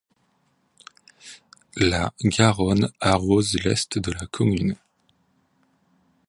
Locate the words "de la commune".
3.99-4.75